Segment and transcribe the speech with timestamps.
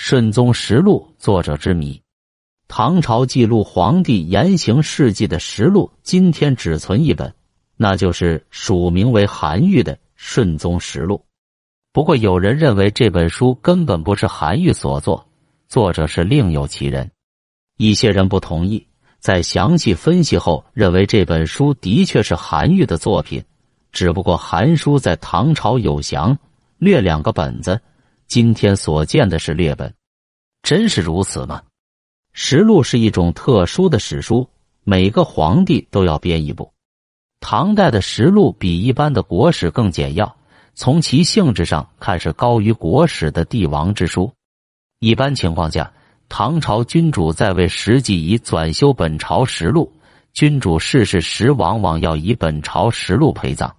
[0.00, 2.00] 顺宗实录》作者之谜。
[2.68, 7.34] 唐朝记录皇帝言行事迹的实录，今天只存一本，
[7.76, 11.16] 那就是署名为韩愈的《顺宗实录》。
[11.92, 15.26] 不过，有人认为这本书根本不是韩愈所作，
[15.66, 17.10] 作者是另有其人。
[17.76, 18.86] 一些人不同意，
[19.18, 23.44] 在详细分析后，认为这本书的确是韩愈的作品，
[23.90, 26.38] 只不过韩书在唐朝有详
[26.78, 27.80] 略两个本子，
[28.28, 29.94] 今天所见的是略本，
[30.62, 31.62] 真是如此吗？
[32.34, 34.46] 实录是一种特殊的史书，
[34.84, 36.70] 每个皇帝都要编一部。
[37.40, 40.36] 唐代的实录比一般的国史更简要，
[40.74, 44.30] 从其性质上看是高于国史的帝王之书。
[44.98, 45.90] 一般情况下，
[46.28, 49.90] 唐朝君主在位时，即以纂修本朝实录；
[50.34, 53.74] 君主逝世时，往往要以本朝实录陪葬。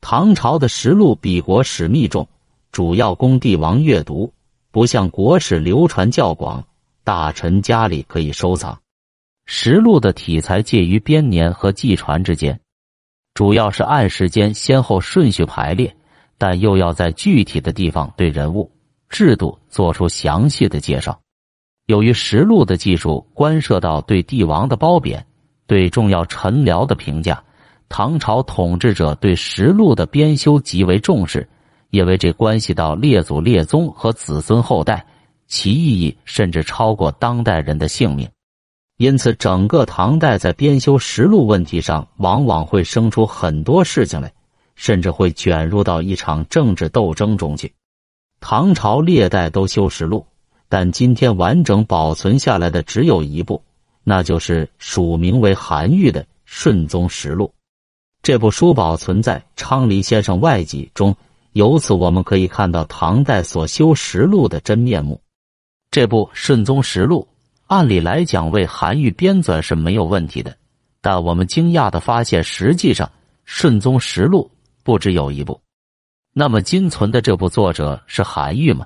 [0.00, 2.26] 唐朝的实录比国史密重，
[2.74, 4.32] 主要供帝王阅读，
[4.72, 6.66] 不像国史流传较广。
[7.04, 8.76] 大臣家里可以收藏
[9.44, 12.58] 实录的题材介于编年和纪传之间，
[13.32, 15.94] 主要是按时间先后顺序排列，
[16.36, 18.68] 但又要在具体的地方对人物、
[19.08, 21.20] 制度做出详细的介绍。
[21.86, 25.24] 由于实录的技术关涉到对帝王的褒贬、
[25.68, 27.40] 对重要臣僚的评价，
[27.88, 31.48] 唐朝统治者对实录的编修极为重视，
[31.94, 35.06] 因为这关系到列祖列宗和子孙后代。
[35.46, 38.28] 其意义甚至超过当代人的性命，
[38.96, 44.32] 因此整个唐代在编修实录问题上，往往会生出很多事情来，
[44.74, 47.72] 甚至会卷入到一场政治斗争中去。
[48.40, 50.26] 唐朝历代都修实录，
[50.70, 53.62] 但今天完整保存下来的只有一部，
[54.02, 57.46] 那就是署名为韩愈的《顺宗实录》。
[58.22, 61.14] 这部书保存在昌黎先生外集中，
[61.54, 65.20] 由此我们可以看到唐代所修实录的真面目。
[65.92, 67.28] 这部《顺宗实录》
[67.68, 70.56] 按理来讲为韩愈编纂是没有问题的，
[71.00, 73.06] 但我们惊讶的发现，实际上
[73.44, 74.50] 《顺宗实录》
[74.82, 75.60] 不只有一部。
[76.32, 78.84] 那么，今存的这部作者是韩愈吗？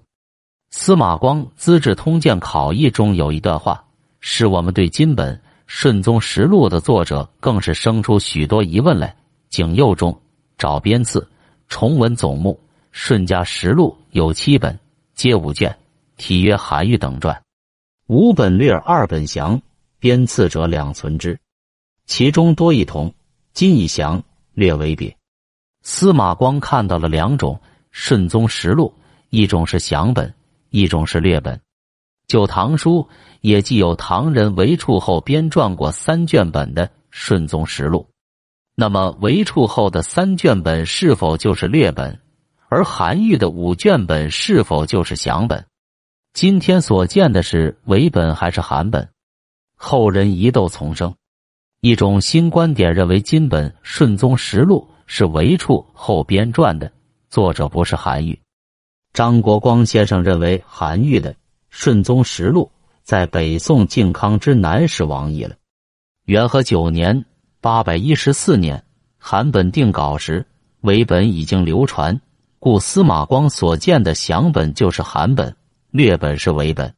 [0.70, 3.82] 司马光《资治通鉴考异》中有一段话，
[4.20, 5.34] 使我们对今本
[5.66, 9.16] 《顺宗实录》的作者更是生出许多疑问来。
[9.48, 10.20] 景佑中
[10.58, 11.26] 找编次，
[11.68, 12.58] 重文总目，
[12.90, 14.78] 《顺家实录》有七本，
[15.14, 15.78] 皆五卷。
[16.16, 17.40] 体曰韩愈等传，
[18.08, 19.62] 五本略，二本详，
[20.00, 21.38] 编次者两存之，
[22.06, 23.14] 其中多异同，
[23.52, 24.20] 今已详，
[24.52, 25.16] 略为别。
[25.84, 27.54] 司马光看到了两种
[27.92, 28.92] 《顺宗实录》，
[29.30, 30.34] 一种是详本，
[30.70, 31.60] 一种是略本。
[32.26, 33.08] 旧唐书
[33.40, 38.04] 也既有唐人为处后编撰过三卷本的《顺宗实录》，
[38.80, 42.20] 那么为处后的三卷本是否就是略本？
[42.68, 45.66] 而韩愈的五卷本是否就是详本？
[46.32, 49.08] 今天所见的是伪本还是韩本？
[49.74, 51.12] 后人疑窦丛生。
[51.80, 56.92] 一种新观点认为，金本《顺宗实录》是韦处后编撰的，
[57.30, 58.40] 作者不是韩愈。
[59.12, 61.34] 张国光先生认为，韩愈的
[61.68, 62.70] 《顺宗实录》
[63.02, 65.56] 在北宋靖康之难时亡佚了。
[66.26, 67.24] 元和九年
[67.60, 68.84] （八百一十四年），
[69.18, 70.46] 韩本定稿时，
[70.82, 72.20] 伪本已经流传，
[72.60, 75.56] 故司马光所见的详本就是韩本。
[75.90, 76.94] 略本是伪本，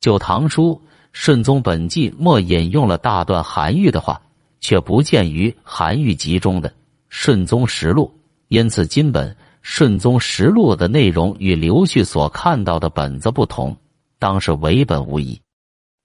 [0.00, 0.80] 就《唐书·
[1.12, 4.20] 顺宗本纪》末引用了大段韩愈的话，
[4.60, 6.68] 却不见于韩愈集中的
[7.08, 8.14] 《顺宗实录》，
[8.48, 9.32] 因此今本
[9.62, 13.76] 《顺宗实录》的内容与刘旭所看到的本子不同，
[14.20, 15.40] 当是伪本无疑。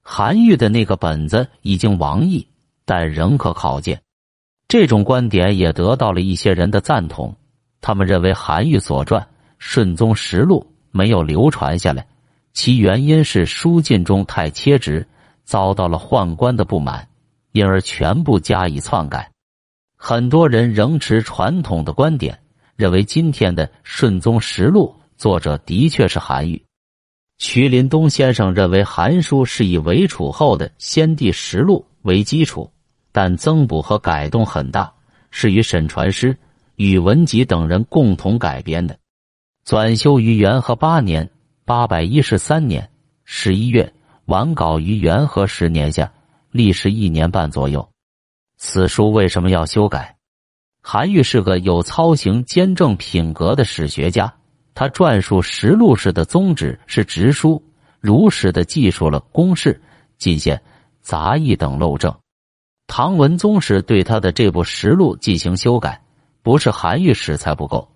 [0.02, 2.48] 韩愈的那个本子已经亡佚，
[2.85, 4.01] 但仍可考见。
[4.67, 7.35] 这种观点也得到了一些人的赞同，
[7.81, 9.21] 他们认为韩愈所传
[9.59, 12.07] 《顺宗实录》没有流传下来。
[12.53, 15.07] 其原因是书信中太切直，
[15.44, 17.07] 遭到了宦官的不满，
[17.51, 19.29] 因而全部加以篡改。
[19.95, 22.39] 很多人仍持传统的观点，
[22.75, 26.63] 认为今天的《顺宗实录》作者的确是韩愈。
[27.38, 32.69] 徐林东先生认为，韩书是以韦楚后的《先帝实录》为基础，
[33.13, 34.92] 但增补和改动很大，
[35.31, 36.38] 是与沈传师、
[36.75, 38.98] 宇文吉等人共同改编的。
[39.65, 41.30] 纂修于元和八年。
[41.65, 42.89] 八百一十三年
[43.24, 43.94] 十一月，
[44.25, 46.12] 完稿于元和十年下，
[46.51, 47.89] 历时一年半左右。
[48.57, 50.18] 此书为什么要修改？
[50.81, 54.33] 韩愈是个有操行兼正品格的史学家，
[54.75, 57.63] 他撰述实录时的宗旨是直书，
[58.01, 59.81] 如实的记述了公事、
[60.18, 60.62] 进献、
[61.00, 62.13] 杂役等漏证。
[62.95, 66.00] 唐文宗时对他的这部实录进行修改，
[66.44, 67.90] 不是韩愈史才不够。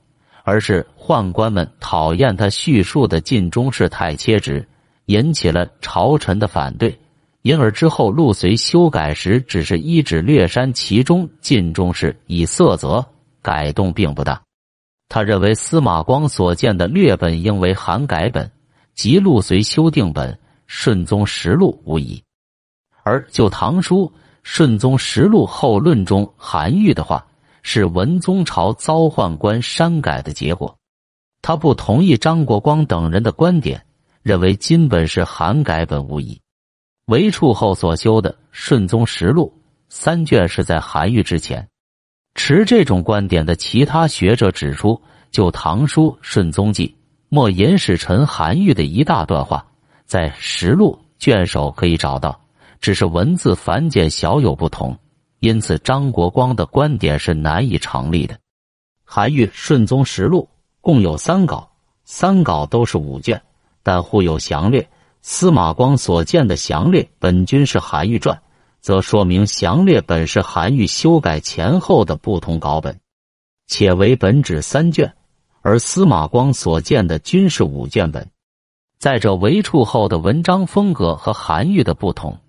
[0.43, 4.67] 而是宦官们讨厌他叙述的晋中事太切直，
[5.05, 6.97] 引起了朝臣的反对，
[7.43, 13.05] 因而之后陆随修改时只是一指略删其中晋中事以色泽，
[13.43, 14.41] 改动并不大。
[15.09, 18.51] 他认为司马光所见的略本应为韩改本，
[18.95, 20.33] 即陆随修订本
[20.65, 22.19] 《顺宗实录》无疑。
[23.03, 24.05] 而就《唐书·
[24.49, 27.27] 顺宗实录后论》中韩愈的话，
[27.63, 30.73] 是文宗朝遭宦官删改的结果。
[31.41, 33.85] 他不同意张国光等人的观点，
[34.23, 36.39] 认为金本是韩改本无疑。
[37.07, 39.53] 韦处后所修的《顺宗实录》
[39.89, 41.67] 三卷是在韩愈之前。
[42.33, 46.87] 持这种观点的其他学者指出，就《唐书·顺宗记》
[47.27, 49.67] 末尹使臣韩愈的一大段话，
[50.05, 52.39] 在实录卷首可以找到，
[52.81, 54.97] 只是文字繁简小有不同，
[55.39, 58.37] 因此张国光的观点是难以成立的。
[59.03, 60.47] 韩愈《顺宗实录》。
[60.79, 61.69] 共有三稿，
[62.05, 63.41] 三稿都是五卷，
[63.83, 64.87] 但互有详略。
[65.21, 68.41] 司马光所见的详略本均是韩愈传，
[68.79, 72.97] 则说明详略本是韩愈修改前后的不同稿本，
[73.67, 75.13] 且为本纸三卷，
[75.61, 78.25] 而司马光所见的均是五卷本。
[78.97, 82.39] 再者，为处后的文章风格和韩愈的不同，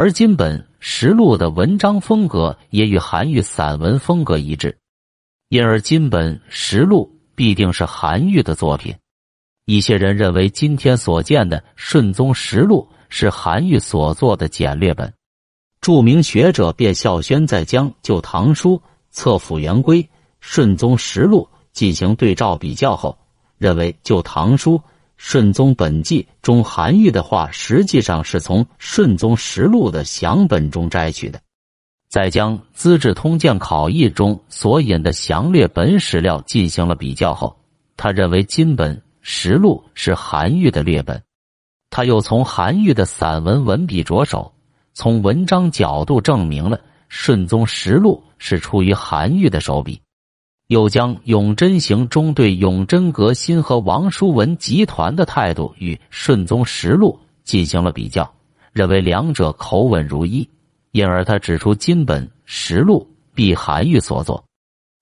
[0.00, 4.78] 而今本实录的文章风格也与韩愈散文风格一致，
[5.50, 7.20] 因而今本实录。
[7.34, 8.94] 必定是韩愈的作品。
[9.66, 15.12] 一些人认为，今天所见的《顺宗实录》是韩愈所作的简略本。
[15.82, 18.76] 著名学者卞孝宣在将《旧唐书》
[19.10, 20.02] 《册府元规》
[20.40, 23.18] 《顺宗实录》进行对照比较后，
[23.58, 24.78] 认为《旧唐书·
[25.22, 31.38] 顺宗本纪》中韩愈的话实际上是从《顺宗实录》的详本中摘取的。
[32.08, 37.54] 在将《资治通鉴考异》中所引的详略本史料进行了比较后，
[37.98, 41.22] 他认为金本实录是韩愈的略本。
[41.90, 44.50] 他又从韩愈的散文文笔着手，
[44.94, 46.78] 从文章角度证明了
[47.10, 50.00] 《顺宗实录》是出于韩愈的手笔。
[50.70, 58.32] 又将《永贞行》中对永贞革新和王叔文集团的态度与《顺宗实录》进行了比较，
[58.72, 60.48] 认为两者口吻如一。
[60.92, 64.44] 因而，他指出金本实录必韩愈所作，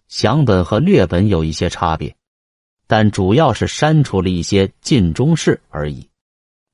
[0.09, 2.17] 详本和略本有一些差别，
[2.87, 6.09] 但主要是删除了一些尽中事而已。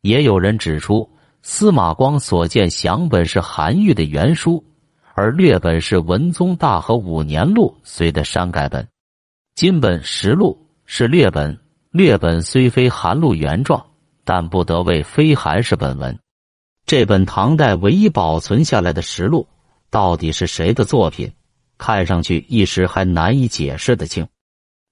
[0.03, 1.11] 也有人指出，
[1.43, 4.63] 司马光所见详本是韩愈的原书，
[5.15, 8.87] 而略本是文宗大和五年录随的删改本。
[9.55, 13.87] 金本实录是略本，略本虽非韩录原状，
[14.25, 16.19] 但不得为非韩式本文。
[16.85, 19.47] 这本唐代唯一保存下来的实录，
[19.89, 21.33] 到底是谁的作品？
[21.79, 24.27] 看上去一时还难以解释得清。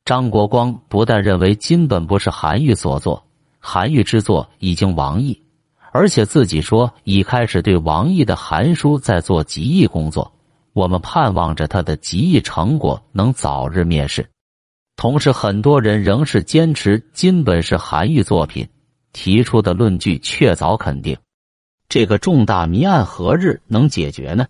[0.05, 3.27] 张国光不但认为金本不是韩愈所作，
[3.59, 5.42] 韩愈之作已经亡佚，
[5.93, 10.33] 而且自己说已开始对王毅的韩书在做集义工作。
[10.73, 14.27] 我们盼望着他的集义成果能早日面世。
[14.97, 18.67] 同时，很多人仍是坚持金本是韩愈作品，
[19.13, 21.17] 提出的论据确凿肯定。
[21.91, 24.47] 这个重大谜案何日能解决呢？